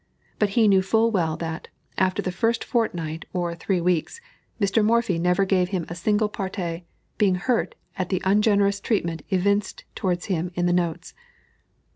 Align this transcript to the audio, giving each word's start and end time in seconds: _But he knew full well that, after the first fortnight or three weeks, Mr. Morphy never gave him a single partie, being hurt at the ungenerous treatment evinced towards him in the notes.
_But 0.39 0.49
he 0.57 0.67
knew 0.67 0.81
full 0.81 1.11
well 1.11 1.37
that, 1.37 1.67
after 1.95 2.23
the 2.23 2.31
first 2.31 2.63
fortnight 2.63 3.25
or 3.33 3.53
three 3.53 3.79
weeks, 3.79 4.19
Mr. 4.59 4.83
Morphy 4.83 5.19
never 5.19 5.45
gave 5.45 5.69
him 5.69 5.85
a 5.89 5.93
single 5.93 6.27
partie, 6.27 6.85
being 7.19 7.35
hurt 7.35 7.75
at 7.99 8.09
the 8.09 8.19
ungenerous 8.25 8.79
treatment 8.79 9.21
evinced 9.29 9.83
towards 9.93 10.25
him 10.25 10.49
in 10.55 10.65
the 10.65 10.73
notes. 10.73 11.13